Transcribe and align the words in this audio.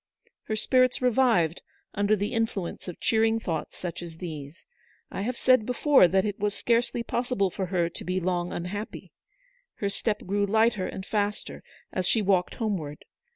Her 0.45 0.55
spirits 0.55 0.99
revived 0.99 1.61
under 1.93 2.15
the 2.15 2.33
influence 2.33 2.87
of 2.87 2.99
cheering 2.99 3.39
thoughts 3.39 3.77
such 3.77 4.01
as 4.01 4.17
these. 4.17 4.65
I 5.11 5.21
have 5.21 5.37
said 5.37 5.63
before 5.63 6.07
that 6.07 6.25
it 6.25 6.39
was 6.39 6.55
scarcely 6.55 7.03
possible 7.03 7.51
for 7.51 7.67
her 7.67 7.87
to 7.87 8.03
be 8.03 8.19
long 8.19 8.51
unhappy. 8.51 9.11
Her 9.75 9.89
step 9.89 10.25
grew 10.25 10.47
lighter 10.47 10.87
and 10.87 11.05
faster 11.05 11.61
as 11.93 12.07
she 12.07 12.23
walked 12.23 12.55
homeward. 12.55 13.05